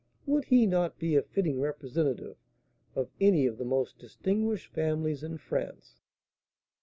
Would 0.25 0.45
he 0.45 0.65
not 0.65 0.97
be 0.97 1.15
a 1.15 1.21
fitting 1.21 1.59
representative 1.59 2.35
of 2.95 3.11
any 3.19 3.45
of 3.45 3.59
the 3.59 3.63
most 3.65 3.99
distinguished 3.99 4.73
families 4.73 5.21
in 5.21 5.37
France?" 5.37 5.99